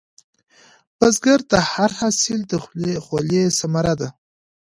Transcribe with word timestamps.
بزګر 0.97 1.39
ته 1.49 1.57
هر 1.73 1.91
حاصل 1.99 2.39
د 2.49 2.51
خولې 3.05 3.43
ثمره 3.59 3.93
ده 3.99 4.09